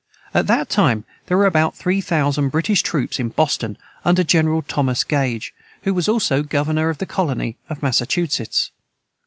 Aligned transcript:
At 0.33 0.47
that 0.47 0.67
time 0.67 1.03
there 1.27 1.37
were 1.37 1.45
about 1.45 1.75
three 1.77 2.01
thousand 2.01 2.49
British 2.49 2.81
troops 2.81 3.19
in 3.19 3.29
Boston, 3.29 3.77
under 4.03 4.23
General 4.23 4.63
Thomas 4.63 5.03
Gage, 5.03 5.53
who 5.83 5.93
was 5.93 6.09
also 6.09 6.41
governor 6.41 6.89
of 6.89 6.97
the 6.97 7.05
colony 7.05 7.57
of 7.69 7.83
Massachusetts. 7.83 8.71